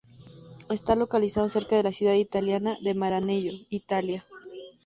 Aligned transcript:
Está 0.71 0.95
localizado 0.95 1.47
cerca 1.47 1.75
de 1.75 1.83
la 1.83 1.91
ciudad 1.91 2.15
italiana 2.15 2.75
de 2.81 2.95
Maranello, 2.95 3.51
Italia. 3.69 4.25